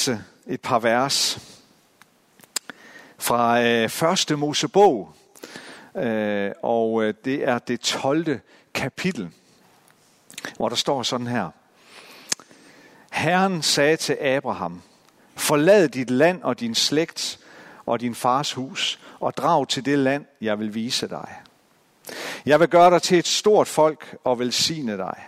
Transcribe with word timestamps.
læse 0.00 0.24
et 0.46 0.60
par 0.60 0.78
vers 0.78 1.38
fra 3.18 3.62
øh, 3.62 3.88
første 3.88 4.36
Mosebog, 4.36 5.12
øh, 5.96 6.50
og 6.62 7.04
øh, 7.04 7.14
det 7.24 7.48
er 7.48 7.58
det 7.58 7.80
12. 7.80 8.40
kapitel, 8.74 9.30
hvor 10.56 10.68
der 10.68 10.76
står 10.76 11.02
sådan 11.02 11.26
her. 11.26 11.50
Herren 13.12 13.62
sagde 13.62 13.96
til 13.96 14.16
Abraham, 14.20 14.82
forlad 15.36 15.88
dit 15.88 16.10
land 16.10 16.42
og 16.42 16.60
din 16.60 16.74
slægt 16.74 17.38
og 17.86 18.00
din 18.00 18.14
fars 18.14 18.52
hus, 18.52 19.00
og 19.20 19.36
drag 19.36 19.68
til 19.68 19.84
det 19.84 19.98
land, 19.98 20.24
jeg 20.40 20.58
vil 20.58 20.74
vise 20.74 21.08
dig. 21.08 21.28
Jeg 22.46 22.60
vil 22.60 22.68
gøre 22.68 22.90
dig 22.90 23.02
til 23.02 23.18
et 23.18 23.26
stort 23.26 23.68
folk 23.68 24.16
og 24.24 24.38
velsigne 24.38 24.96
dig. 24.96 25.24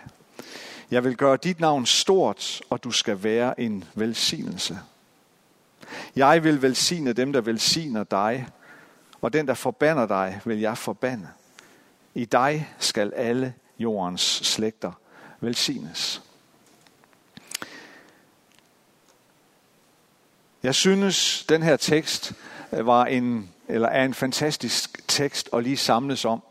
Jeg 0.91 1.03
vil 1.03 1.17
gøre 1.17 1.37
dit 1.37 1.59
navn 1.59 1.85
stort, 1.85 2.61
og 2.69 2.83
du 2.83 2.91
skal 2.91 3.23
være 3.23 3.59
en 3.59 3.83
velsignelse. 3.95 4.79
Jeg 6.15 6.43
vil 6.43 6.61
velsigne 6.61 7.13
dem, 7.13 7.33
der 7.33 7.41
velsigner 7.41 8.03
dig, 8.03 8.47
og 9.21 9.33
den, 9.33 9.47
der 9.47 9.53
forbander 9.53 10.07
dig, 10.07 10.41
vil 10.45 10.59
jeg 10.59 10.77
forbande. 10.77 11.27
I 12.13 12.25
dig 12.25 12.73
skal 12.79 13.13
alle 13.15 13.53
jordens 13.79 14.21
slægter 14.21 14.91
velsignes. 15.41 16.21
Jeg 20.63 20.75
synes, 20.75 21.45
den 21.49 21.63
her 21.63 21.77
tekst 21.77 22.33
øh, 22.73 22.85
var 22.85 23.05
en, 23.05 23.49
eller 23.67 23.87
er 23.87 24.05
en 24.05 24.13
fantastisk 24.13 25.07
tekst 25.07 25.49
at 25.53 25.63
lige 25.63 25.77
samles 25.77 26.25
om 26.25 26.43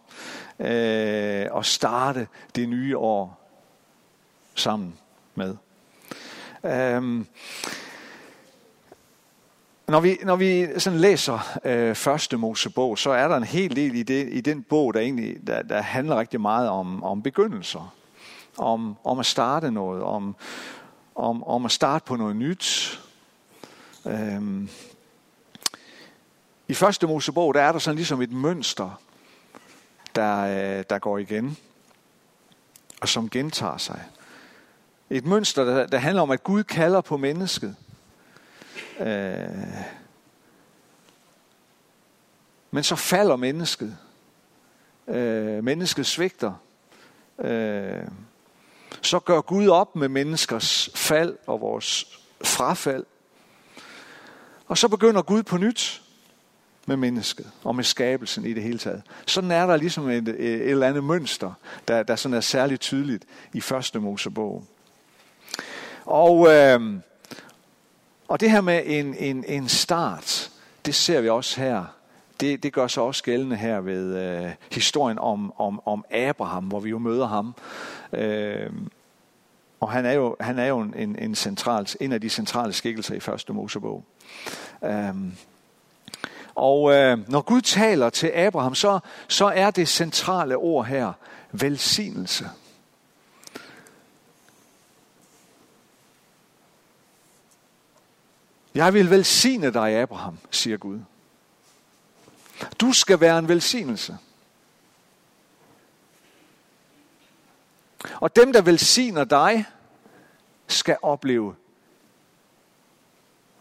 øh, 0.58 1.46
og 1.50 1.66
starte 1.66 2.28
det 2.54 2.68
nye 2.68 2.98
år 2.98 3.41
sammen 4.62 4.94
med. 5.34 5.56
Øhm, 6.64 7.26
når 9.88 10.00
vi, 10.00 10.18
når 10.22 10.36
vi 10.36 10.66
sådan 10.78 10.98
læser 10.98 11.58
øh, 11.64 11.94
første 11.94 12.36
Mosebog, 12.36 12.98
så 12.98 13.10
er 13.10 13.28
der 13.28 13.36
en 13.36 13.44
hel 13.44 13.76
del 13.76 13.94
i, 13.94 14.02
det, 14.02 14.28
i 14.32 14.40
den 14.40 14.62
bog, 14.62 14.94
der 14.94 15.00
egentlig 15.00 15.46
der, 15.46 15.62
der 15.62 15.80
handler 15.80 16.18
rigtig 16.18 16.40
meget 16.40 16.68
om, 16.68 17.04
om 17.04 17.22
begyndelser. 17.22 17.94
Om, 18.58 18.96
om 19.04 19.18
at 19.18 19.26
starte 19.26 19.70
noget, 19.70 20.02
om, 20.02 20.36
om, 21.14 21.44
om 21.44 21.64
at 21.64 21.70
starte 21.70 22.04
på 22.04 22.16
noget 22.16 22.36
nyt. 22.36 23.00
Øhm, 24.06 24.68
I 26.68 26.74
første 26.74 27.06
Mosebog, 27.06 27.54
der 27.54 27.62
er 27.62 27.72
der 27.72 27.78
sådan 27.78 27.96
ligesom 27.96 28.22
et 28.22 28.32
mønster, 28.32 29.00
der, 30.14 30.38
øh, 30.42 30.84
der 30.90 30.98
går 30.98 31.18
igen, 31.18 31.56
og 33.00 33.08
som 33.08 33.28
gentager 33.28 33.76
sig. 33.76 34.04
Et 35.12 35.26
mønster, 35.26 35.64
der, 35.64 35.86
der 35.86 35.98
handler 35.98 36.22
om, 36.22 36.30
at 36.30 36.44
Gud 36.44 36.64
kalder 36.64 37.00
på 37.00 37.16
mennesket. 37.16 37.76
Øh, 39.00 39.46
men 42.70 42.84
så 42.84 42.96
falder 42.96 43.36
mennesket. 43.36 43.96
Øh, 45.08 45.64
mennesket 45.64 46.06
svigter. 46.06 46.52
Øh, 47.38 48.04
så 49.02 49.18
gør 49.18 49.40
Gud 49.40 49.68
op 49.68 49.96
med 49.96 50.08
menneskers 50.08 50.90
fald 50.94 51.36
og 51.46 51.60
vores 51.60 52.18
frafald. 52.44 53.04
Og 54.66 54.78
så 54.78 54.88
begynder 54.88 55.22
Gud 55.22 55.42
på 55.42 55.56
nyt 55.56 56.02
med 56.86 56.96
mennesket 56.96 57.50
og 57.64 57.76
med 57.76 57.84
skabelsen 57.84 58.46
i 58.46 58.52
det 58.52 58.62
hele 58.62 58.78
taget. 58.78 59.02
Sådan 59.26 59.50
er 59.50 59.66
der 59.66 59.76
ligesom 59.76 60.08
et, 60.08 60.28
et 60.28 60.70
eller 60.70 60.88
andet 60.88 61.04
mønster, 61.04 61.52
der, 61.88 62.02
der 62.02 62.16
sådan 62.16 62.36
er 62.36 62.40
særligt 62.40 62.80
tydeligt 62.80 63.24
i 63.52 63.60
første 63.60 64.00
Mosebog. 64.00 64.66
Og, 66.04 66.48
øh, 66.48 66.80
og 68.28 68.40
det 68.40 68.50
her 68.50 68.60
med 68.60 68.82
en, 68.86 69.14
en, 69.14 69.44
en 69.48 69.68
start, 69.68 70.50
det 70.86 70.94
ser 70.94 71.20
vi 71.20 71.28
også 71.28 71.60
her. 71.60 71.84
Det, 72.40 72.62
det 72.62 72.72
gør 72.72 72.86
sig 72.86 73.02
også 73.02 73.22
gældende 73.22 73.56
her 73.56 73.80
ved 73.80 74.16
øh, 74.16 74.50
historien 74.72 75.18
om, 75.18 75.52
om, 75.60 75.82
om 75.86 76.04
Abraham, 76.10 76.64
hvor 76.64 76.80
vi 76.80 76.90
jo 76.90 76.98
møder 76.98 77.26
ham. 77.26 77.54
Øh, 78.12 78.70
og 79.80 79.90
han 79.90 80.06
er 80.06 80.12
jo, 80.12 80.36
han 80.40 80.58
er 80.58 80.66
jo 80.66 80.80
en, 80.80 81.16
en, 81.18 81.34
central, 81.34 81.88
en 82.00 82.12
af 82.12 82.20
de 82.20 82.28
centrale 82.28 82.72
skikkelser 82.72 83.14
i 83.14 83.20
første 83.20 83.52
Mosebog. 83.52 84.04
Øh, 84.84 85.14
og 86.54 86.94
øh, 86.94 87.30
når 87.30 87.40
Gud 87.40 87.60
taler 87.60 88.10
til 88.10 88.26
Abraham, 88.34 88.74
så, 88.74 88.98
så 89.28 89.46
er 89.46 89.70
det 89.70 89.88
centrale 89.88 90.56
ord 90.56 90.86
her 90.86 91.12
velsignelse. 91.52 92.48
Jeg 98.74 98.94
vil 98.94 99.10
velsigne 99.10 99.72
dig, 99.72 99.90
Abraham, 99.90 100.38
siger 100.50 100.76
Gud. 100.76 101.00
Du 102.80 102.92
skal 102.92 103.20
være 103.20 103.38
en 103.38 103.48
velsignelse. 103.48 104.18
Og 108.14 108.36
dem, 108.36 108.52
der 108.52 108.62
velsigner 108.62 109.24
dig, 109.24 109.64
skal 110.66 110.96
opleve 111.02 111.54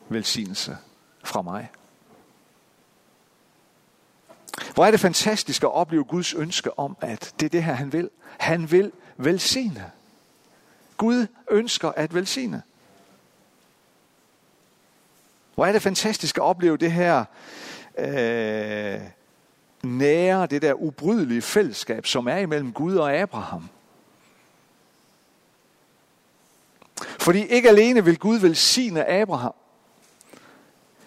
velsignelse 0.09 0.77
fra 1.23 1.41
mig. 1.41 1.71
Hvor 4.73 4.85
er 4.85 4.91
det 4.91 4.99
fantastisk 4.99 5.63
at 5.63 5.71
opleve 5.71 6.03
Guds 6.03 6.33
ønske 6.33 6.79
om, 6.79 6.97
at 7.01 7.33
det 7.39 7.45
er 7.45 7.49
det 7.49 7.63
her, 7.63 7.73
han 7.73 7.93
vil. 7.93 8.09
Han 8.39 8.71
vil 8.71 8.91
velsigne. 9.17 9.91
Gud 10.97 11.27
ønsker 11.49 11.89
at 11.89 12.13
velsigne. 12.13 12.63
Hvor 15.61 15.65
er 15.65 15.71
det 15.71 15.81
fantastisk 15.81 16.37
at 16.37 16.43
opleve 16.43 16.77
det 16.77 16.91
her 16.91 17.25
øh, 17.97 19.01
nære, 19.83 20.45
det 20.45 20.61
der 20.61 20.73
ubrydelige 20.73 21.41
fællesskab, 21.41 22.05
som 22.05 22.27
er 22.27 22.37
imellem 22.37 22.73
Gud 22.73 22.95
og 22.95 23.13
Abraham. 23.13 23.69
Fordi 27.19 27.45
ikke 27.45 27.69
alene 27.69 28.05
vil 28.05 28.19
Gud 28.19 28.37
velsigne 28.37 29.09
Abraham, 29.09 29.53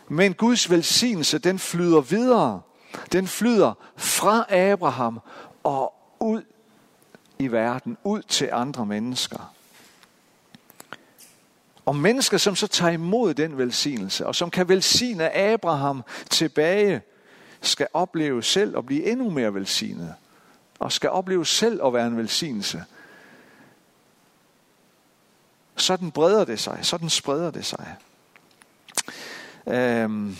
men 0.08 0.34
Guds 0.34 0.70
velsignelse, 0.70 1.38
den 1.38 1.58
flyder 1.58 2.00
videre. 2.00 2.60
Den 3.12 3.26
flyder 3.26 3.72
fra 3.96 4.54
Abraham 4.54 5.20
og 5.62 5.94
ud 6.20 6.42
i 7.38 7.48
verden, 7.48 7.96
ud 8.04 8.22
til 8.22 8.48
andre 8.52 8.86
mennesker. 8.86 9.54
Og 11.84 11.96
mennesker, 11.96 12.38
som 12.38 12.56
så 12.56 12.66
tager 12.66 12.92
imod 12.92 13.34
den 13.34 13.58
velsignelse, 13.58 14.26
og 14.26 14.34
som 14.34 14.50
kan 14.50 14.68
velsigne 14.68 15.36
Abraham 15.36 16.02
tilbage, 16.30 17.02
skal 17.60 17.86
opleve 17.92 18.42
selv 18.42 18.78
at 18.78 18.86
blive 18.86 19.04
endnu 19.04 19.30
mere 19.30 19.54
velsignet. 19.54 20.14
Og 20.78 20.92
skal 20.92 21.10
opleve 21.10 21.46
selv 21.46 21.86
at 21.86 21.92
være 21.92 22.06
en 22.06 22.16
velsignelse. 22.16 22.84
Sådan 25.76 26.10
breder 26.10 26.44
det 26.44 26.60
sig. 26.60 26.78
Sådan 26.82 27.10
spreder 27.10 27.50
det 27.50 27.64
sig. 27.64 27.96
Øhm, 29.66 30.36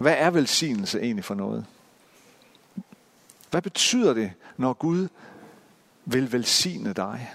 hvad 0.00 0.14
er 0.18 0.30
velsignelse 0.30 1.00
egentlig 1.00 1.24
for 1.24 1.34
noget? 1.34 1.66
Hvad 3.50 3.62
betyder 3.62 4.14
det, 4.14 4.32
når 4.56 4.72
Gud 4.72 5.08
vil 6.04 6.32
velsigne 6.32 6.92
dig? 6.92 7.34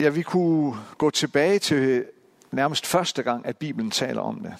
Ja, 0.00 0.08
vi 0.08 0.22
kunne 0.22 0.76
gå 0.98 1.10
tilbage 1.10 1.58
til 1.58 2.04
nærmest 2.50 2.86
første 2.86 3.22
gang, 3.22 3.46
at 3.46 3.56
Bibelen 3.56 3.90
taler 3.90 4.20
om 4.20 4.40
det. 4.40 4.54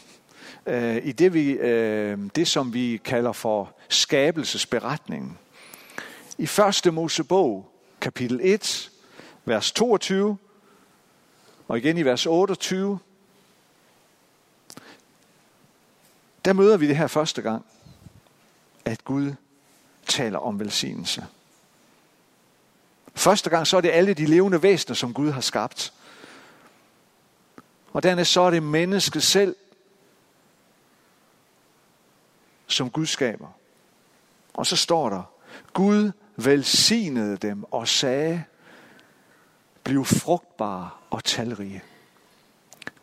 Øh, 0.67 1.07
I 1.07 1.13
det, 1.13 1.35
vi, 1.35 1.51
øh, 1.51 2.19
det, 2.37 2.49
som 2.49 2.75
vi 2.75 3.01
kalder 3.05 3.33
for 3.33 3.77
skabelsesberetningen. 3.89 5.39
I 6.39 6.47
første 6.47 6.91
Mosebog, 6.91 7.73
kapitel 8.01 8.41
1, 8.43 8.91
vers 9.45 9.73
22, 9.73 10.39
og 11.69 11.79
igen 11.79 11.99
i 11.99 12.05
vers 12.05 12.27
28, 12.27 12.99
der 16.45 16.53
møder 16.53 16.77
vi 16.77 16.89
det 16.89 16.97
her 16.97 17.07
første 17.07 17.43
gang, 17.43 17.67
at 18.85 19.05
Gud 19.05 19.33
taler 20.07 20.39
om 20.39 20.61
velsignelse. 20.61 21.27
Første 23.27 23.51
gang 23.51 23.67
så 23.67 23.77
er 23.77 23.81
det 23.81 23.91
alle 23.91 24.15
de 24.15 24.27
levende 24.27 24.63
væsener, 24.63 24.95
som 24.95 25.15
Gud 25.15 25.31
har 25.31 25.41
skabt. 25.41 25.93
Og 27.93 28.03
dernæst 28.03 28.33
så 28.33 28.41
er 28.41 28.51
det 28.51 28.63
mennesket 28.63 29.23
selv, 29.23 29.57
som 32.67 32.91
Gud 32.91 33.07
skaber. 33.07 33.49
Og 34.55 34.67
så 34.67 34.77
står 34.77 35.11
der, 35.11 35.23
Gud 35.73 36.13
velsignede 36.37 37.37
dem 37.37 37.65
og 37.65 37.89
sagde, 37.89 38.45
bliv 39.85 40.05
frugtbare 40.05 40.91
og 41.11 41.25
talrige. 41.25 41.83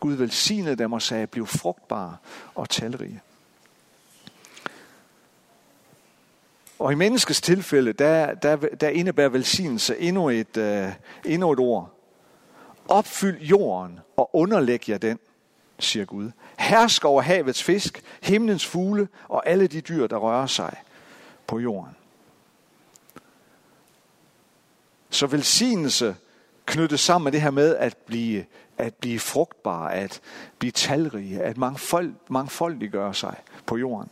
Gud 0.00 0.14
velsignede 0.14 0.76
dem 0.76 0.92
og 0.92 1.02
sagde, 1.02 1.26
bliv 1.26 1.46
frugtbare 1.46 2.16
og 2.54 2.68
talrige. 2.68 3.22
Og 6.78 6.92
i 6.92 6.94
menneskets 6.94 7.40
tilfælde, 7.40 7.92
der, 7.92 8.34
der, 8.34 8.56
der 8.56 8.88
indebærer 8.88 9.28
velsignelse 9.28 9.98
endnu 9.98 10.28
et, 10.28 10.56
uh, 10.56 10.92
endnu 11.32 11.52
et 11.52 11.58
ord. 11.58 11.90
Opfyld 12.88 13.40
jorden 13.40 14.00
og 14.16 14.30
underlæg 14.32 14.88
jer 14.88 14.98
den, 14.98 15.18
siger 15.78 16.04
Gud. 16.04 16.30
Hersk 16.58 17.04
over 17.04 17.22
havets 17.22 17.62
fisk, 17.62 18.02
himlens 18.22 18.66
fugle 18.66 19.08
og 19.28 19.48
alle 19.48 19.66
de 19.66 19.80
dyr, 19.80 20.06
der 20.06 20.16
rører 20.16 20.46
sig 20.46 20.76
på 21.46 21.58
jorden. 21.58 21.96
Så 25.10 25.26
velsignelse 25.26 26.16
knyttes 26.66 27.00
sammen 27.00 27.24
med 27.24 27.32
det 27.32 27.42
her 27.42 27.50
med 27.50 27.76
at 27.76 27.96
blive, 27.96 28.44
at 28.78 28.94
blive 28.94 29.18
frugtbar, 29.18 29.88
at 29.88 30.20
blive 30.58 30.70
talrige, 30.70 31.42
at 31.42 31.56
mangfold, 31.56 32.14
mangfoldiggøre 32.28 33.14
sig 33.14 33.36
på 33.66 33.76
jorden. 33.76 34.10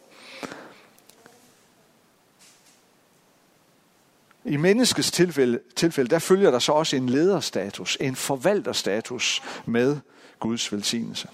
I 4.45 4.57
menneskets 4.57 5.11
tilfælde, 5.11 5.61
tilfælde, 5.77 6.11
der 6.11 6.19
følger 6.19 6.51
der 6.51 6.59
så 6.59 6.73
også 6.73 6.97
en 6.97 7.09
lederstatus, 7.09 7.97
en 8.01 8.17
forvalterstatus 8.17 9.43
med 9.67 9.97
Guds 10.41 10.73
velsignelse. 10.73 11.29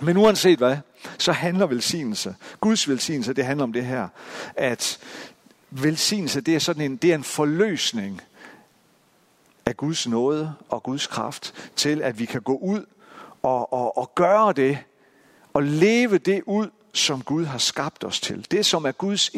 Men 0.00 0.16
uanset 0.16 0.58
hvad, 0.58 0.76
så 1.18 1.32
handler 1.32 1.66
velsignelse, 1.66 2.36
Guds 2.60 2.88
velsignelse, 2.88 3.32
det 3.32 3.44
handler 3.44 3.64
om 3.64 3.72
det 3.72 3.84
her, 3.84 4.08
at 4.56 4.98
velsignelse, 5.70 6.40
det 6.40 6.54
er 6.54 6.58
sådan 6.58 6.82
en, 6.82 6.96
det 6.96 7.10
er 7.10 7.14
en 7.14 7.24
forløsning 7.24 8.20
af 9.66 9.76
Guds 9.76 10.08
nåde 10.08 10.54
og 10.68 10.82
Guds 10.82 11.06
kraft 11.06 11.54
til, 11.76 12.02
at 12.02 12.18
vi 12.18 12.24
kan 12.24 12.40
gå 12.40 12.56
ud 12.56 12.84
og, 13.42 13.72
og, 13.72 13.98
og 13.98 14.14
gøre 14.14 14.52
det, 14.52 14.78
og 15.52 15.62
leve 15.62 16.18
det 16.18 16.42
ud, 16.46 16.68
som 16.92 17.22
Gud 17.22 17.44
har 17.44 17.58
skabt 17.58 18.04
os 18.04 18.20
til. 18.20 18.46
Det, 18.50 18.66
som 18.66 18.84
er 18.84 18.92
Guds 18.92 19.30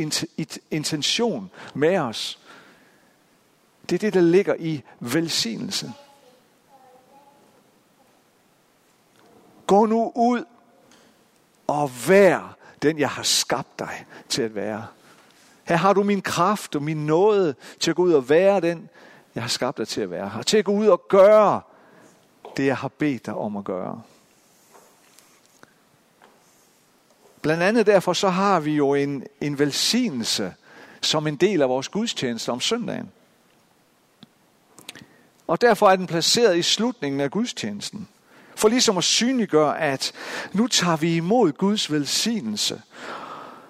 intention 0.71 1.51
med 1.75 1.99
os. 1.99 2.39
Det 3.89 3.95
er 3.95 3.99
det, 3.99 4.15
der 4.15 4.21
ligger 4.21 4.55
i 4.59 4.83
velsignelse. 5.01 5.93
Gå 9.67 9.87
nu 9.87 10.13
ud 10.15 10.45
og 11.67 11.91
vær 12.09 12.57
den, 12.83 12.99
jeg 12.99 13.11
har 13.11 13.23
skabt 13.23 13.79
dig 13.79 14.07
til 14.29 14.43
at 14.43 14.55
være. 14.55 14.87
Her 15.65 15.77
har 15.77 15.93
du 15.93 16.03
min 16.03 16.23
kraft 16.23 16.77
og 16.77 16.83
min 16.83 17.07
nåde 17.07 17.55
til 17.81 17.91
at 17.91 17.97
gå 17.97 18.03
ud 18.03 18.13
og 18.13 18.29
være 18.29 18.61
den, 18.61 18.89
jeg 19.35 19.43
har 19.43 19.49
skabt 19.49 19.79
dig 19.79 19.89
til 19.89 20.01
at 20.01 20.11
være 20.11 20.33
Og 20.39 20.47
Til 20.47 20.57
at 20.57 20.65
gå 20.65 20.73
ud 20.73 20.87
og 20.87 21.09
gøre 21.09 21.61
det, 22.57 22.67
jeg 22.67 22.77
har 22.77 22.89
bedt 22.89 23.27
dig 23.27 23.35
om 23.35 23.57
at 23.57 23.65
gøre. 23.65 24.03
Blandt 27.43 27.63
andet 27.63 27.87
derfor 27.87 28.13
så 28.13 28.29
har 28.29 28.61
vi 28.61 28.75
jo 28.75 28.95
en, 28.95 29.27
en 29.41 29.59
velsignelse 29.59 30.55
som 31.01 31.27
en 31.27 31.37
del 31.37 31.63
af 31.63 31.69
vores 31.69 31.89
gudstjeneste 31.89 32.53
om 32.53 32.61
søndagen. 32.61 33.11
Og 35.47 35.61
derfor 35.61 35.91
er 35.91 35.97
den 35.97 36.07
placeret 36.07 36.57
i 36.57 36.63
slutningen 36.63 37.21
af 37.21 37.31
gudstjenesten. 37.31 38.09
For 38.57 38.69
ligesom 38.69 38.99
at 38.99 39.05
synliggøre, 39.05 39.81
at 39.81 40.13
nu 40.53 40.67
tager 40.67 40.97
vi 40.97 41.17
imod 41.17 41.53
Guds 41.53 41.93
velsignelse. 41.93 42.83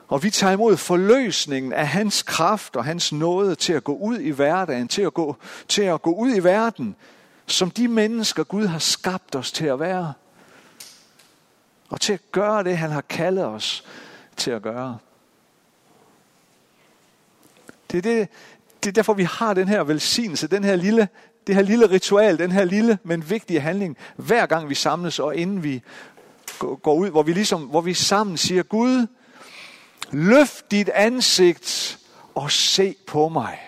Og 0.09 0.23
vi 0.23 0.31
tager 0.31 0.53
imod 0.53 0.77
forløsningen 0.77 1.73
af 1.73 1.89
hans 1.89 2.23
kraft 2.23 2.77
og 2.77 2.85
hans 2.85 3.13
nåde 3.13 3.55
til 3.55 3.73
at 3.73 3.85
gå 3.85 3.97
ud 3.97 4.19
i 4.19 4.31
hverdagen, 4.31 4.89
til 4.89 5.03
at 5.03 5.15
gå, 5.15 5.37
til 5.69 5.83
at 5.83 6.03
gå 6.03 6.15
ud 6.15 6.35
i 6.35 6.45
verden, 6.45 6.97
som 7.47 7.71
de 7.71 7.89
mennesker 7.89 8.45
Gud 8.45 8.67
har 8.67 8.79
skabt 8.79 9.35
os 9.35 9.53
til 9.53 9.67
at 9.67 9.81
være. 9.81 10.13
Og 11.89 12.01
til 12.01 12.13
at 12.13 12.21
gøre 12.33 12.65
det, 12.65 12.79
han 12.79 12.91
har 12.91 13.01
kaldet 13.01 13.45
os 13.45 13.85
til 14.37 14.51
at 14.51 14.63
gøre. 14.63 14.99
Det 17.91 17.99
er, 17.99 18.03
det, 18.03 18.29
det 18.83 18.89
er 18.89 18.93
derfor, 18.93 19.15
vi 19.15 19.25
har 19.25 19.55
den 19.55 19.69
her 19.69 19.83
velsignelse, 19.83 20.47
den 20.47 20.65
her 20.65 20.77
lille 20.77 21.09
det 21.47 21.55
her 21.55 21.63
lille 21.63 21.91
ritual, 21.91 22.39
den 22.39 22.53
her 22.53 22.65
lille, 22.65 22.99
men 23.05 23.31
vigtige 23.31 23.61
handling, 23.61 23.97
hver 24.17 24.47
gang 24.47 24.69
vi 24.69 24.75
samles, 24.75 25.19
og 25.19 25.37
inden 25.37 25.63
vi 25.65 25.83
går 26.59 26.95
ud, 26.95 27.11
hvor 27.11 27.23
vi, 27.23 27.33
ligesom, 27.33 27.63
hvor 27.63 27.81
vi 27.81 27.95
sammen 27.95 28.37
siger, 28.37 28.63
Gud, 28.63 29.07
løft 30.11 30.71
dit 30.71 30.89
ansigt 30.89 31.99
og 32.35 32.51
se 32.51 32.95
på 33.07 33.29
mig. 33.29 33.59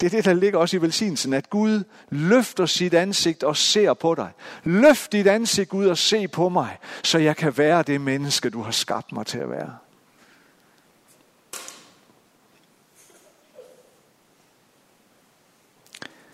Det 0.00 0.06
er 0.06 0.10
det, 0.10 0.24
der 0.24 0.34
ligger 0.34 0.58
også 0.58 0.76
i 0.76 0.82
velsignelsen, 0.82 1.32
at 1.32 1.50
Gud 1.50 1.84
løfter 2.10 2.66
sit 2.66 2.94
ansigt 2.94 3.42
og 3.42 3.56
ser 3.56 3.94
på 3.94 4.14
dig. 4.14 4.30
Løft 4.64 5.12
dit 5.12 5.26
ansigt 5.26 5.72
ud 5.72 5.86
og 5.86 5.98
se 5.98 6.28
på 6.28 6.48
mig, 6.48 6.78
så 7.04 7.18
jeg 7.18 7.36
kan 7.36 7.58
være 7.58 7.82
det 7.82 8.00
menneske, 8.00 8.50
du 8.50 8.62
har 8.62 8.70
skabt 8.70 9.12
mig 9.12 9.26
til 9.26 9.38
at 9.38 9.50
være. 9.50 9.76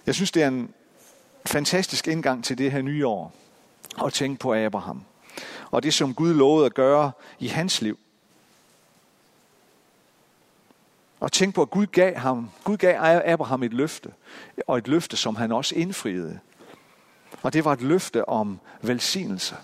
Jeg 0.07 0.15
synes, 0.15 0.31
det 0.31 0.43
er 0.43 0.49
en 0.49 0.75
fantastisk 1.47 2.09
indgang 2.09 2.45
til 2.45 2.59
det 2.59 2.73
her 2.73 2.83
nye 2.83 3.07
år 3.07 3.33
at 4.05 4.13
tænke 4.13 4.39
på 4.39 4.55
Abraham. 4.55 5.05
Og 5.71 5.83
det, 5.83 5.95
som 5.95 6.15
Gud 6.15 6.35
lovede 6.35 6.67
at 6.67 6.75
gøre 6.75 7.13
i 7.39 7.47
hans 7.47 7.83
liv. 7.83 7.99
Og 11.21 11.33
tænk 11.33 11.55
på, 11.55 11.63
at 11.63 11.71
Gud 11.71 11.87
gav, 11.87 12.15
ham, 12.17 12.51
Gud 12.65 12.77
gav 12.77 13.23
Abraham 13.25 13.63
et 13.63 13.73
løfte. 13.73 14.13
Og 14.67 14.79
et 14.79 14.89
løfte, 14.89 15.17
som 15.17 15.37
han 15.37 15.53
også 15.53 15.75
indfriede. 15.75 16.39
Og 17.43 17.53
det 17.53 17.65
var 17.65 17.73
et 17.73 17.83
løfte 17.83 18.29
om 18.29 18.61
velsignelse. 18.83 19.57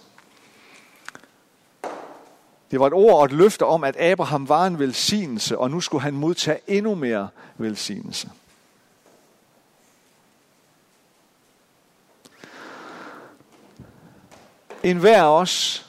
Det 2.70 2.80
var 2.80 2.86
et 2.86 2.92
ord 2.92 3.18
og 3.18 3.24
et 3.24 3.32
løfte 3.32 3.66
om, 3.66 3.84
at 3.84 3.96
Abraham 3.96 4.48
var 4.48 4.66
en 4.66 4.78
velsignelse, 4.78 5.58
og 5.58 5.70
nu 5.70 5.80
skulle 5.80 6.02
han 6.02 6.14
modtage 6.14 6.58
endnu 6.68 6.94
mere 6.94 7.28
velsignelse. 7.58 8.30
En 14.84 14.96
hver 14.96 15.22
af 15.22 15.40
os, 15.40 15.86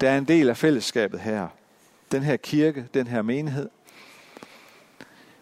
der 0.00 0.10
er 0.10 0.18
en 0.18 0.24
del 0.24 0.48
af 0.48 0.56
fællesskabet 0.56 1.20
her, 1.20 1.48
den 2.12 2.22
her 2.22 2.36
kirke, 2.36 2.88
den 2.94 3.06
her 3.06 3.22
menighed, 3.22 3.68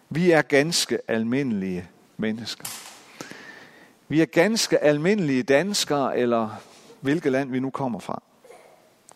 vi 0.09 0.31
er 0.31 0.41
ganske 0.41 0.99
almindelige 1.07 1.87
mennesker. 2.17 2.65
Vi 4.07 4.21
er 4.21 4.25
ganske 4.25 4.79
almindelige 4.79 5.43
danskere, 5.43 6.17
eller 6.17 6.49
hvilket 7.01 7.31
land 7.31 7.51
vi 7.51 7.59
nu 7.59 7.69
kommer 7.69 7.99
fra. 7.99 8.21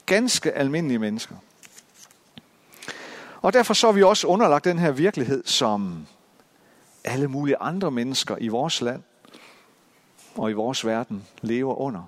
Ganske 0.05 0.51
almindelige 0.51 0.99
mennesker. 0.99 1.35
Og 3.41 3.53
derfor 3.53 3.73
så 3.73 3.87
er 3.87 3.91
vi 3.91 4.03
også 4.03 4.27
underlagt 4.27 4.65
den 4.65 4.79
her 4.79 4.91
virkelighed, 4.91 5.43
som 5.45 6.07
alle 7.03 7.27
mulige 7.27 7.57
andre 7.57 7.91
mennesker 7.91 8.37
i 8.39 8.47
vores 8.47 8.81
land 8.81 9.03
og 10.35 10.49
i 10.49 10.53
vores 10.53 10.85
verden 10.85 11.27
lever 11.41 11.75
under. 11.75 12.03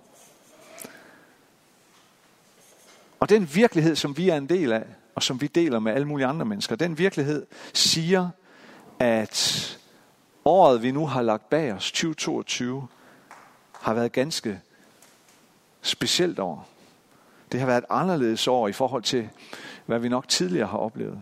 Og 3.20 3.30
den 3.30 3.50
virkelighed, 3.54 3.96
som 3.96 4.18
vi 4.18 4.30
er 4.30 4.38
en 4.38 4.50
del 4.50 4.72
af, 4.72 4.86
og 5.16 5.24
som 5.24 5.42
vi 5.42 5.48
deler 5.48 5.80
med 5.80 5.94
alle 5.94 6.08
mulige 6.08 6.28
andre 6.28 6.46
mennesker, 6.46 6.76
den 6.76 6.98
virkelighed 6.98 7.46
siger, 7.74 8.30
at 9.00 9.80
året, 10.46 10.84
vi 10.84 10.92
nu 10.92 11.06
har 11.06 11.22
lagt 11.22 11.50
bag 11.50 11.74
os, 11.74 11.92
2022, 11.92 12.88
har 13.72 13.94
været 13.94 14.12
ganske 14.12 14.62
specielt 15.82 16.40
år. 16.40 16.68
Det 17.52 17.60
har 17.60 17.68
været 17.68 17.78
et 17.78 17.86
anderledes 17.90 18.48
år 18.48 18.68
i 18.68 18.72
forhold 18.72 19.04
til, 19.04 19.30
hvad 19.86 20.00
vi 20.00 20.10
nok 20.10 20.28
tidligere 20.28 20.68
har 20.68 20.78
oplevet. 20.78 21.22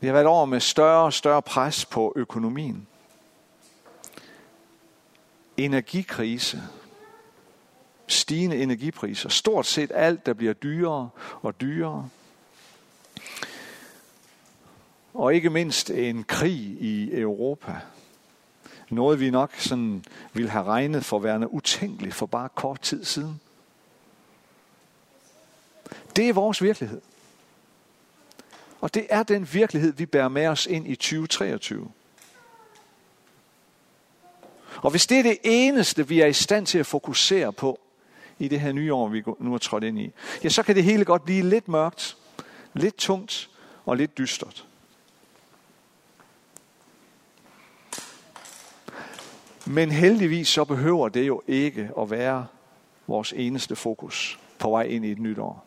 Det 0.00 0.06
har 0.06 0.12
været 0.12 0.24
et 0.24 0.30
år 0.30 0.44
med 0.44 0.60
større 0.60 1.04
og 1.04 1.12
større 1.12 1.42
pres 1.42 1.84
på 1.84 2.12
økonomien. 2.16 2.86
Energikrise, 5.56 6.62
stigende 8.08 8.62
energipriser. 8.62 9.28
Stort 9.28 9.66
set 9.66 9.90
alt, 9.94 10.26
der 10.26 10.34
bliver 10.34 10.52
dyrere 10.52 11.10
og 11.42 11.60
dyrere. 11.60 12.08
Og 15.14 15.34
ikke 15.34 15.50
mindst 15.50 15.90
en 15.90 16.24
krig 16.24 16.76
i 16.80 17.20
Europa. 17.20 17.76
Noget 18.90 19.20
vi 19.20 19.30
nok 19.30 19.54
sådan 19.54 20.04
ville 20.32 20.50
have 20.50 20.64
regnet 20.64 21.04
for 21.04 21.18
værende 21.18 21.52
utænkeligt 21.52 22.14
for 22.14 22.26
bare 22.26 22.48
kort 22.54 22.80
tid 22.80 23.04
siden. 23.04 23.40
Det 26.16 26.28
er 26.28 26.32
vores 26.32 26.62
virkelighed. 26.62 27.00
Og 28.80 28.94
det 28.94 29.06
er 29.10 29.22
den 29.22 29.48
virkelighed, 29.52 29.92
vi 29.92 30.06
bærer 30.06 30.28
med 30.28 30.46
os 30.46 30.66
ind 30.66 30.88
i 30.88 30.96
2023. 30.96 31.90
Og 34.76 34.90
hvis 34.90 35.06
det 35.06 35.18
er 35.18 35.22
det 35.22 35.38
eneste, 35.44 36.08
vi 36.08 36.20
er 36.20 36.26
i 36.26 36.32
stand 36.32 36.66
til 36.66 36.78
at 36.78 36.86
fokusere 36.86 37.52
på, 37.52 37.80
i 38.38 38.48
det 38.48 38.60
her 38.60 38.72
nye 38.72 38.94
år, 38.94 39.08
vi 39.08 39.22
nu 39.38 39.54
er 39.54 39.58
trådt 39.58 39.84
ind 39.84 39.98
i, 39.98 40.12
ja, 40.44 40.48
så 40.48 40.62
kan 40.62 40.74
det 40.74 40.84
hele 40.84 41.04
godt 41.04 41.24
blive 41.24 41.42
lidt 41.42 41.68
mørkt, 41.68 42.16
lidt 42.74 42.96
tungt 42.96 43.50
og 43.86 43.96
lidt 43.96 44.18
dystert. 44.18 44.64
Men 49.66 49.90
heldigvis 49.90 50.48
så 50.48 50.64
behøver 50.64 51.08
det 51.08 51.26
jo 51.26 51.42
ikke 51.46 51.90
at 52.00 52.10
være 52.10 52.46
vores 53.06 53.32
eneste 53.36 53.76
fokus 53.76 54.38
på 54.58 54.70
vej 54.70 54.82
ind 54.82 55.04
i 55.04 55.12
et 55.12 55.18
nyt 55.18 55.38
år. 55.38 55.64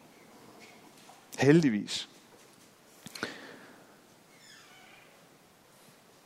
Heldigvis. 1.40 2.10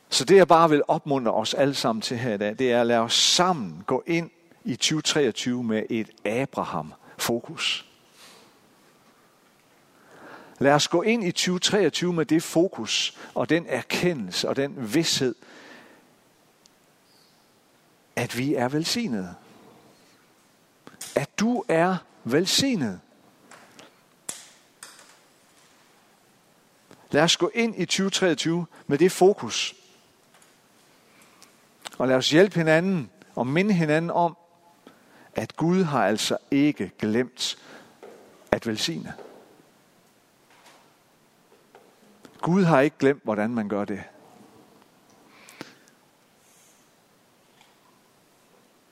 Så 0.08 0.24
det 0.24 0.36
jeg 0.36 0.48
bare 0.48 0.70
vil 0.70 0.82
opmuntre 0.88 1.32
os 1.32 1.54
alle 1.54 1.74
sammen 1.74 2.02
til 2.02 2.16
her 2.16 2.34
i 2.34 2.38
dag, 2.38 2.58
det 2.58 2.72
er 2.72 2.80
at 2.80 2.86
lade 2.86 3.00
os 3.00 3.14
sammen 3.14 3.82
gå 3.86 4.02
ind 4.06 4.30
i 4.66 4.76
2023 4.76 5.64
med 5.64 5.82
et 5.90 6.10
Abraham-fokus. 6.24 7.86
Lad 10.58 10.72
os 10.72 10.88
gå 10.88 11.02
ind 11.02 11.24
i 11.24 11.32
2023 11.32 12.12
med 12.12 12.26
det 12.26 12.42
fokus 12.42 13.18
og 13.34 13.48
den 13.48 13.66
erkendelse 13.66 14.48
og 14.48 14.56
den 14.56 14.94
vidshed, 14.94 15.34
at 18.16 18.38
vi 18.38 18.54
er 18.54 18.68
velsignede. 18.68 19.34
At 21.16 21.38
du 21.38 21.64
er 21.68 21.96
velsignet. 22.24 23.00
Lad 27.10 27.22
os 27.22 27.36
gå 27.36 27.50
ind 27.54 27.74
i 27.80 27.84
2023 27.84 28.66
med 28.86 28.98
det 28.98 29.12
fokus. 29.12 29.74
Og 31.98 32.08
lad 32.08 32.16
os 32.16 32.30
hjælpe 32.30 32.56
hinanden 32.56 33.10
og 33.34 33.46
minde 33.46 33.74
hinanden 33.74 34.10
om, 34.10 34.36
at 35.36 35.56
Gud 35.56 35.82
har 35.82 36.06
altså 36.06 36.36
ikke 36.50 36.92
glemt 36.98 37.58
at 38.50 38.66
velsigne. 38.66 39.14
Gud 42.40 42.64
har 42.64 42.80
ikke 42.80 42.98
glemt, 42.98 43.24
hvordan 43.24 43.50
man 43.50 43.68
gør 43.68 43.84
det. 43.84 44.02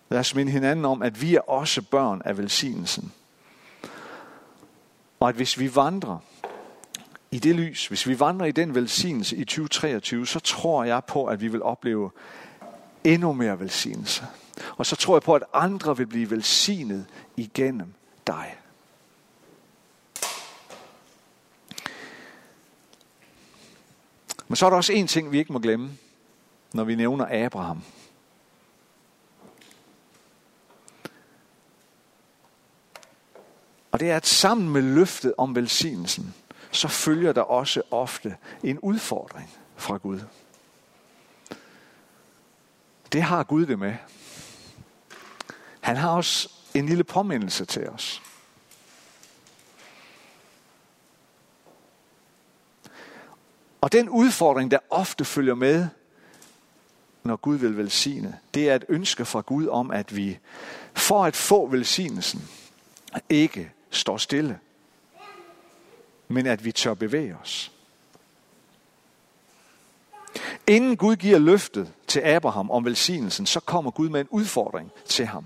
Lad 0.09 0.21
os 0.21 0.35
minde 0.35 0.53
hinanden 0.53 0.85
om, 0.85 1.03
at 1.03 1.23
vi 1.23 1.35
er 1.35 1.41
også 1.41 1.83
børn 1.83 2.23
af 2.25 2.39
velsignelsen. 2.39 3.13
Og 5.21 5.29
at 5.29 5.35
hvis 5.35 5.59
vi 5.59 5.75
vandrer 5.75 6.19
i 7.31 7.39
det 7.39 7.55
lys, 7.55 7.87
hvis 7.87 8.07
vi 8.07 8.21
vandrer 8.21 8.47
i 8.47 8.53
den 8.53 8.75
velsignelse 8.75 9.37
i 9.37 9.45
2023, 9.45 10.27
så 10.27 10.41
tror 10.41 10.85
jeg 10.85 11.05
på, 11.05 11.27
at 11.27 11.41
vi 11.41 11.49
vil 11.49 11.63
opleve 11.63 12.11
endnu 13.05 13.33
mere 13.33 13.61
velsignelse. 13.61 14.25
Og 14.77 14.87
så 14.87 14.97
tror 14.97 15.15
jeg 15.17 15.23
på, 15.23 15.35
at 15.35 15.43
andre 15.53 15.97
vil 15.97 16.07
blive 16.07 16.31
velsignet 16.31 17.07
igennem 17.37 17.95
dig. 18.27 18.57
Men 24.49 24.57
så 24.57 24.67
er 24.67 24.71
der 24.71 24.77
også 24.77 24.93
en 24.93 25.07
ting, 25.07 25.33
vi 25.33 25.39
ikke 25.39 25.53
må 25.53 25.59
glemme, 25.59 25.99
når 26.73 26.85
vi 26.85 26.95
nævner 26.95 27.45
Abraham. 27.47 27.83
Og 33.93 34.01
det 34.01 34.11
er, 34.11 34.17
at 34.17 34.27
sammen 34.27 34.69
med 34.69 34.83
løftet 34.83 35.35
om 35.39 35.55
velsignelsen, 35.55 36.35
så 36.71 36.89
følger 36.89 37.33
der 37.33 37.43
også 37.43 37.83
ofte 37.91 38.37
en 38.63 38.79
udfordring 38.79 39.51
fra 39.77 39.97
Gud. 39.97 40.21
Det 43.13 43.23
har 43.23 43.45
Gud 43.45 43.67
det 43.67 43.79
med. 43.79 43.95
Han 45.85 45.97
har 45.97 46.11
også 46.11 46.49
en 46.75 46.87
lille 46.87 47.05
påmindelse 47.05 47.65
til 47.65 47.89
os. 47.89 48.23
Og 53.81 53.93
den 53.93 54.09
udfordring, 54.09 54.71
der 54.71 54.79
ofte 54.91 55.25
følger 55.25 55.55
med, 55.55 55.87
når 57.23 57.37
Gud 57.37 57.57
vil 57.57 57.77
velsigne, 57.77 58.39
det 58.55 58.71
er 58.71 58.75
et 58.75 58.85
ønske 58.89 59.25
fra 59.25 59.41
Gud 59.41 59.67
om, 59.67 59.91
at 59.91 60.17
vi 60.17 60.39
for 60.95 61.25
at 61.25 61.37
få 61.37 61.67
velsignelsen, 61.67 62.49
ikke 63.29 63.73
står 63.91 64.17
stille, 64.17 64.59
men 66.29 66.47
at 66.47 66.65
vi 66.65 66.73
tør 66.73 66.95
bevæge 66.95 67.37
os. 67.37 67.73
Inden 70.67 70.97
Gud 70.97 71.17
giver 71.17 71.39
løftet 71.39 71.93
til 72.07 72.21
Abraham 72.21 72.71
om 72.71 72.85
velsignelsen, 72.85 73.47
så 73.47 73.61
kommer 73.61 73.91
Gud 73.91 74.09
med 74.09 74.21
en 74.21 74.29
udfordring 74.31 74.91
til 75.07 75.27
ham. 75.27 75.45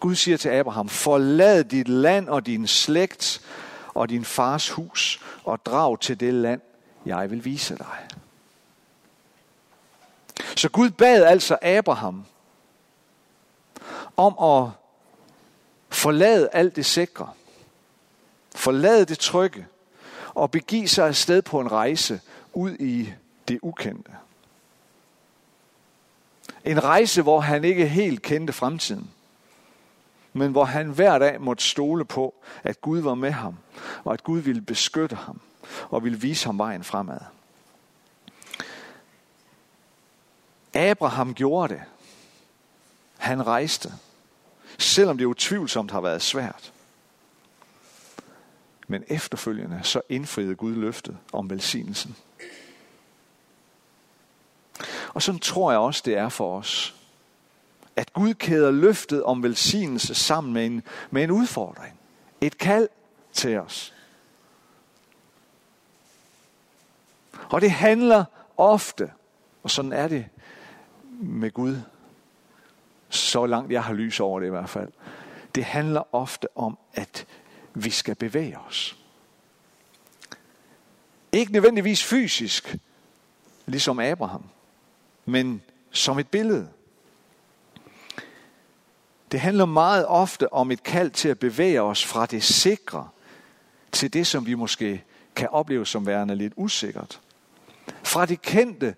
Gud 0.00 0.14
siger 0.14 0.36
til 0.36 0.48
Abraham, 0.48 0.88
forlad 0.88 1.64
dit 1.64 1.88
land 1.88 2.28
og 2.28 2.46
din 2.46 2.66
slægt 2.66 3.40
og 3.94 4.08
din 4.08 4.24
fars 4.24 4.70
hus 4.70 5.22
og 5.44 5.66
drag 5.66 6.00
til 6.00 6.20
det 6.20 6.34
land, 6.34 6.60
jeg 7.06 7.30
vil 7.30 7.44
vise 7.44 7.78
dig. 7.78 8.08
Så 10.56 10.68
Gud 10.68 10.90
bad 10.90 11.24
altså 11.24 11.58
Abraham 11.62 12.24
om 14.16 14.38
at 14.38 14.70
forlade 15.88 16.48
alt 16.52 16.76
det 16.76 16.86
sikre, 16.86 17.30
forlade 18.54 19.04
det 19.04 19.18
trygge 19.18 19.66
og 20.34 20.50
begive 20.50 20.88
sig 20.88 21.06
afsted 21.06 21.42
på 21.42 21.60
en 21.60 21.72
rejse 21.72 22.20
ud 22.52 22.72
i 22.72 23.12
det 23.48 23.58
ukendte. 23.62 24.10
En 26.64 26.84
rejse, 26.84 27.22
hvor 27.22 27.40
han 27.40 27.64
ikke 27.64 27.88
helt 27.88 28.22
kendte 28.22 28.52
fremtiden, 28.52 29.10
men 30.36 30.52
hvor 30.52 30.64
han 30.64 30.86
hver 30.90 31.18
dag 31.18 31.40
måtte 31.40 31.64
stole 31.64 32.04
på, 32.04 32.34
at 32.62 32.80
Gud 32.80 33.00
var 33.00 33.14
med 33.14 33.30
ham, 33.30 33.56
og 34.04 34.12
at 34.12 34.24
Gud 34.24 34.40
ville 34.40 34.60
beskytte 34.60 35.16
ham 35.16 35.40
og 35.90 36.04
ville 36.04 36.20
vise 36.20 36.46
ham 36.46 36.58
vejen 36.58 36.84
fremad. 36.84 37.20
Abraham 40.74 41.34
gjorde 41.34 41.74
det. 41.74 41.82
Han 43.16 43.46
rejste, 43.46 43.92
selvom 44.78 45.18
det 45.18 45.24
utvivlsomt 45.24 45.90
har 45.90 46.00
været 46.00 46.22
svært. 46.22 46.72
Men 48.88 49.04
efterfølgende 49.08 49.80
så 49.82 50.00
indfriede 50.08 50.54
Gud 50.54 50.74
løftet 50.74 51.18
om 51.32 51.50
velsignelsen. 51.50 52.16
Og 55.14 55.22
sådan 55.22 55.38
tror 55.38 55.70
jeg 55.70 55.80
også, 55.80 56.02
det 56.04 56.16
er 56.16 56.28
for 56.28 56.58
os. 56.58 56.95
At 57.96 58.12
Gud 58.12 58.34
kæder 58.34 58.70
løftet 58.70 59.22
om 59.22 59.42
velsignelse 59.42 60.14
sammen 60.14 60.52
med 60.52 60.66
en, 60.66 60.82
med 61.10 61.24
en 61.24 61.30
udfordring. 61.30 62.00
Et 62.40 62.58
kald 62.58 62.88
til 63.32 63.58
os. 63.58 63.94
Og 67.50 67.60
det 67.60 67.70
handler 67.70 68.24
ofte, 68.56 69.12
og 69.62 69.70
sådan 69.70 69.92
er 69.92 70.08
det 70.08 70.26
med 71.20 71.50
Gud, 71.50 71.80
så 73.08 73.46
langt 73.46 73.72
jeg 73.72 73.84
har 73.84 73.92
lys 73.92 74.20
over 74.20 74.40
det 74.40 74.46
i 74.46 74.50
hvert 74.50 74.68
fald. 74.68 74.92
Det 75.54 75.64
handler 75.64 76.14
ofte 76.14 76.48
om, 76.56 76.78
at 76.94 77.26
vi 77.74 77.90
skal 77.90 78.14
bevæge 78.14 78.58
os. 78.58 78.98
Ikke 81.32 81.52
nødvendigvis 81.52 82.04
fysisk, 82.04 82.76
ligesom 83.66 84.00
Abraham, 84.00 84.44
men 85.24 85.62
som 85.90 86.18
et 86.18 86.28
billede. 86.28 86.68
Det 89.32 89.40
handler 89.40 89.64
meget 89.64 90.06
ofte 90.06 90.52
om 90.52 90.70
et 90.70 90.82
kald 90.82 91.10
til 91.10 91.28
at 91.28 91.38
bevæge 91.38 91.82
os 91.82 92.04
fra 92.04 92.26
det 92.26 92.44
sikre 92.44 93.08
til 93.92 94.12
det, 94.12 94.26
som 94.26 94.46
vi 94.46 94.54
måske 94.54 95.04
kan 95.36 95.48
opleve 95.48 95.86
som 95.86 96.06
værende 96.06 96.34
lidt 96.34 96.52
usikkert. 96.56 97.20
Fra 98.02 98.26
det 98.26 98.42
kendte 98.42 98.94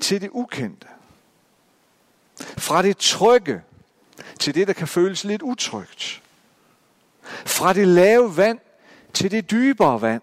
til 0.00 0.20
det 0.20 0.30
ukendte. 0.32 0.86
Fra 2.38 2.82
det 2.82 2.96
trygge 2.96 3.62
til 4.40 4.54
det, 4.54 4.66
der 4.66 4.72
kan 4.72 4.88
føles 4.88 5.24
lidt 5.24 5.42
utrygt. 5.42 6.22
Fra 7.46 7.72
det 7.72 7.88
lave 7.88 8.36
vand 8.36 8.58
til 9.12 9.30
det 9.30 9.50
dybere 9.50 10.00
vand. 10.00 10.22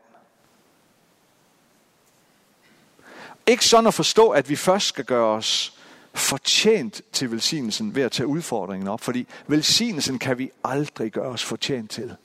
Ikke 3.47 3.65
sådan 3.65 3.87
at 3.87 3.93
forstå, 3.93 4.29
at 4.29 4.49
vi 4.49 4.55
først 4.55 4.87
skal 4.87 5.05
gøre 5.05 5.25
os 5.25 5.77
fortjent 6.13 7.01
til 7.11 7.31
velsignelsen 7.31 7.95
ved 7.95 8.03
at 8.03 8.11
tage 8.11 8.27
udfordringen 8.27 8.87
op, 8.87 9.01
fordi 9.01 9.27
velsignelsen 9.47 10.19
kan 10.19 10.37
vi 10.37 10.51
aldrig 10.63 11.11
gøre 11.11 11.29
os 11.29 11.43
fortjent 11.43 11.91
til. 11.91 12.15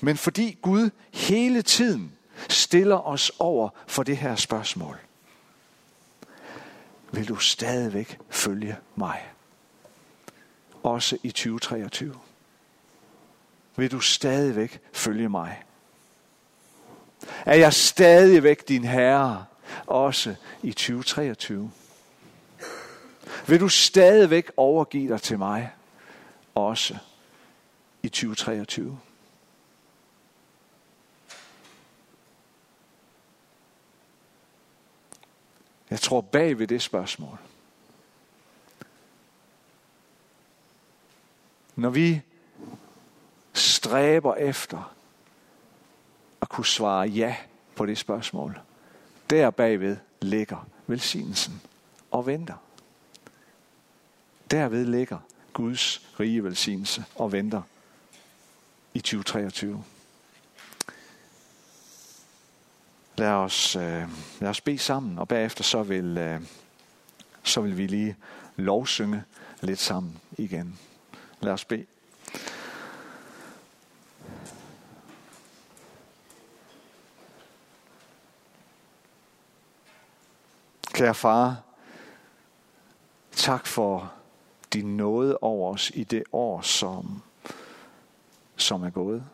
Men 0.00 0.16
fordi 0.16 0.58
Gud 0.62 0.90
hele 1.12 1.62
tiden 1.62 2.12
stiller 2.48 3.06
os 3.06 3.32
over 3.38 3.68
for 3.86 4.02
det 4.02 4.16
her 4.16 4.36
spørgsmål. 4.36 4.98
Vil 7.12 7.28
du 7.28 7.36
stadigvæk 7.36 8.18
følge 8.30 8.76
mig? 8.96 9.32
Også 10.82 11.18
i 11.22 11.30
2023. 11.30 12.14
Vil 13.76 13.90
du 13.90 14.00
stadigvæk 14.00 14.80
følge 14.92 15.28
mig? 15.28 15.62
Er 17.46 17.54
jeg 17.54 17.72
stadigvæk 17.72 18.68
din 18.68 18.84
herre, 18.84 19.44
også 19.86 20.34
i 20.62 20.72
2023? 20.72 21.70
Vil 23.46 23.60
du 23.60 23.68
stadigvæk 23.68 24.50
overgive 24.56 25.12
dig 25.12 25.22
til 25.22 25.38
mig, 25.38 25.72
også 26.54 26.98
i 28.02 28.08
2023? 28.08 28.98
Jeg 35.90 36.00
tror 36.00 36.20
bag 36.20 36.58
ved 36.58 36.66
det 36.66 36.82
spørgsmål. 36.82 37.38
Når 41.76 41.90
vi 41.90 42.22
stræber 43.52 44.34
efter 44.34 44.94
at 46.40 46.48
kunne 46.48 46.66
svare 46.66 47.06
ja 47.08 47.36
på 47.76 47.86
det 47.86 47.98
spørgsmål. 47.98 48.60
Der 49.30 49.50
bagved 49.50 49.96
ligger 50.22 50.68
velsignelsen 50.86 51.60
og 52.10 52.26
venter. 52.26 52.54
Derved 54.50 54.84
ligger 54.84 55.18
Guds 55.52 56.10
rige 56.20 56.44
velsignelse 56.44 57.04
og 57.14 57.32
venter 57.32 57.62
i 58.94 59.00
2023. 59.00 59.84
Lad 63.16 63.28
os, 63.28 63.76
øh, 63.76 64.08
lad 64.40 64.50
os 64.50 64.60
bede 64.60 64.78
sammen, 64.78 65.18
og 65.18 65.28
bagefter 65.28 65.64
så 65.64 65.82
vil, 65.82 66.18
øh, 66.18 66.40
så 67.42 67.60
vil 67.60 67.78
vi 67.78 67.86
lige 67.86 68.16
lovsynge 68.56 69.22
lidt 69.60 69.78
sammen 69.78 70.20
igen. 70.38 70.78
Lad 71.40 71.52
os 71.52 71.64
bede. 71.64 71.86
Kære 80.96 81.14
far, 81.14 81.62
tak 83.32 83.66
for 83.66 84.12
din 84.72 84.96
nåde 84.96 85.38
over 85.38 85.74
os 85.74 85.90
i 85.94 86.04
det 86.04 86.24
år, 86.32 86.60
som, 86.60 87.22
som 88.56 88.82
er 88.82 88.90
gået. 88.90 89.24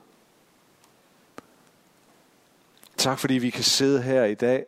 Tak 2.97 3.19
fordi 3.19 3.35
vi 3.35 3.51
kan 3.51 3.65
sidde 3.65 4.03
her 4.03 4.25
i 4.25 4.35
dag 4.35 4.67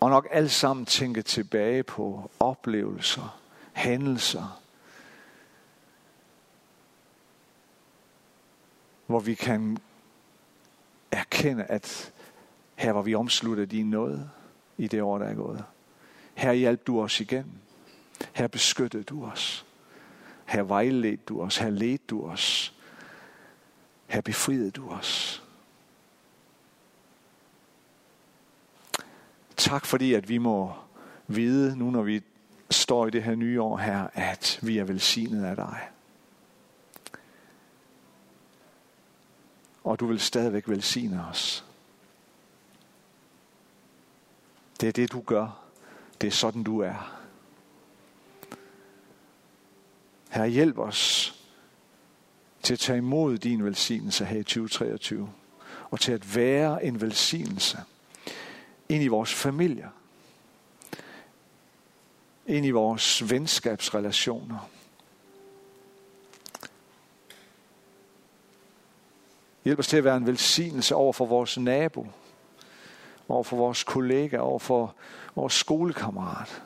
og 0.00 0.10
nok 0.10 0.28
alle 0.30 0.48
sammen 0.48 0.86
tænke 0.86 1.22
tilbage 1.22 1.82
på 1.82 2.30
oplevelser, 2.40 3.40
hændelser, 3.72 4.62
hvor 9.06 9.20
vi 9.20 9.34
kan 9.34 9.78
erkende, 11.10 11.64
at 11.64 12.12
her 12.74 12.92
var 12.92 13.02
vi 13.02 13.14
omsluttet 13.14 13.72
i 13.72 13.76
din 13.76 13.90
nåde 13.90 14.30
i 14.78 14.88
det 14.88 15.02
år, 15.02 15.18
der 15.18 15.26
er 15.26 15.34
gået. 15.34 15.64
Her 16.34 16.52
hjalp 16.52 16.86
du 16.86 17.02
os 17.02 17.20
igen. 17.20 17.60
Her 18.32 18.46
beskyttede 18.46 19.04
du 19.04 19.24
os. 19.24 19.66
Her 20.44 20.62
vejledte 20.62 21.24
du 21.28 21.42
os. 21.42 21.56
Her 21.56 21.70
ledte 21.70 22.04
du 22.10 22.26
os. 22.26 22.74
Her 24.06 24.20
befriede 24.20 24.70
du 24.70 24.90
os. 24.90 25.42
Tak 29.56 29.86
fordi, 29.86 30.14
at 30.14 30.28
vi 30.28 30.38
må 30.38 30.72
vide, 31.26 31.76
nu 31.76 31.90
når 31.90 32.02
vi 32.02 32.22
står 32.70 33.06
i 33.06 33.10
det 33.10 33.22
her 33.22 33.34
nye 33.34 33.62
år 33.62 33.76
her, 33.76 34.06
at 34.14 34.58
vi 34.62 34.78
er 34.78 34.84
velsignet 34.84 35.44
af 35.44 35.56
dig. 35.56 35.88
Og 39.84 40.00
du 40.00 40.06
vil 40.06 40.20
stadigvæk 40.20 40.68
velsigne 40.68 41.26
os. 41.26 41.64
Det 44.82 44.88
er 44.88 44.92
det, 44.92 45.12
du 45.12 45.20
gør. 45.20 45.64
Det 46.20 46.26
er 46.26 46.30
sådan, 46.30 46.62
du 46.62 46.80
er. 46.80 47.20
Her 50.30 50.46
hjælp 50.46 50.78
os 50.78 51.34
til 52.62 52.72
at 52.72 52.78
tage 52.78 52.98
imod 52.98 53.38
din 53.38 53.64
velsignelse 53.64 54.24
her 54.24 54.40
i 54.40 54.42
2023. 54.42 55.32
Og 55.90 56.00
til 56.00 56.12
at 56.12 56.36
være 56.36 56.84
en 56.84 57.00
velsignelse 57.00 57.78
ind 58.88 59.02
i 59.02 59.08
vores 59.08 59.34
familier. 59.34 59.88
Ind 62.46 62.66
i 62.66 62.70
vores 62.70 63.30
venskabsrelationer. 63.30 64.68
Hjælp 69.64 69.78
os 69.78 69.88
til 69.88 69.96
at 69.96 70.04
være 70.04 70.16
en 70.16 70.26
velsignelse 70.26 70.94
over 70.94 71.12
for 71.12 71.26
vores 71.26 71.58
nabo 71.58 72.06
over 73.28 73.42
for 73.42 73.56
vores 73.56 73.84
kollega, 73.84 74.38
over 74.38 74.58
for 74.58 74.94
vores 75.34 75.52
skolekammerat. 75.52 76.62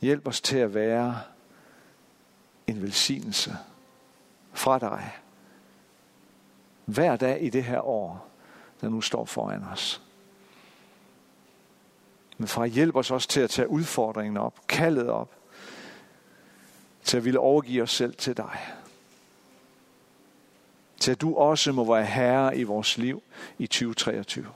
Hjælp 0.00 0.28
os 0.28 0.40
til 0.40 0.58
at 0.58 0.74
være 0.74 1.20
en 2.66 2.82
velsignelse 2.82 3.56
fra 4.52 4.78
dig. 4.78 5.10
Hver 6.84 7.16
dag 7.16 7.42
i 7.42 7.48
det 7.48 7.64
her 7.64 7.80
år, 7.80 8.28
der 8.80 8.88
nu 8.88 9.00
står 9.00 9.24
foran 9.24 9.62
os. 9.62 10.02
Men 12.38 12.48
far, 12.48 12.66
hjælp 12.66 12.96
os 12.96 13.10
også 13.10 13.28
til 13.28 13.40
at 13.40 13.50
tage 13.50 13.68
udfordringen 13.68 14.36
op, 14.36 14.66
kaldet 14.68 15.08
op, 15.08 15.30
til 17.02 17.16
at 17.16 17.24
ville 17.24 17.40
overgive 17.40 17.82
os 17.82 17.90
selv 17.90 18.14
til 18.14 18.36
dig 18.36 18.83
til 21.04 21.10
at 21.10 21.20
du 21.20 21.36
også 21.36 21.72
må 21.72 21.94
være 21.94 22.06
herre 22.06 22.56
i 22.56 22.62
vores 22.62 22.98
liv 22.98 23.22
i 23.58 23.66
2023. 23.66 24.46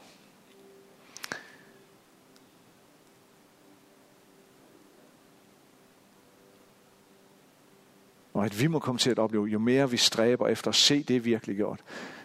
Og 8.34 8.44
at 8.44 8.60
vi 8.60 8.66
må 8.66 8.78
komme 8.78 8.98
til 8.98 9.10
at 9.10 9.18
opleve, 9.18 9.46
jo 9.46 9.58
mere 9.58 9.90
vi 9.90 9.96
stræber 9.96 10.48
efter 10.48 10.68
at 10.68 10.74
se 10.74 11.02
det 11.02 11.24
virkelig 11.24 11.56
gjort, 11.56 11.80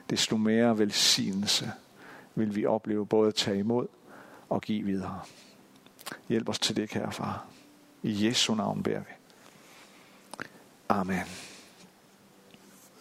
desto 0.10 0.38
mere 0.38 0.78
velsignelse 0.78 1.72
vil 2.36 2.56
vi 2.56 2.66
opleve 2.66 3.06
både 3.06 3.28
at 3.28 3.36
tage 3.36 3.60
imod 3.60 3.88
og 4.50 4.62
give 4.62 4.86
videre. 4.86 5.20
Hjælp 6.30 6.50
os 6.50 6.60
til 6.60 6.76
det, 6.76 6.90
kære 6.90 7.12
far. 7.12 7.46
I 8.04 8.28
Jesu 8.28 8.56
navn 8.56 8.84
beder 8.84 9.00
vi. 9.00 9.14
Amen. 10.90 11.53